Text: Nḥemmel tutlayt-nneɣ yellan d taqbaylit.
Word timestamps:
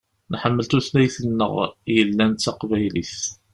Nḥemmel 0.33 0.65
tutlayt-nneɣ 0.69 1.53
yellan 1.95 2.31
d 2.33 2.39
taqbaylit. 2.39 3.17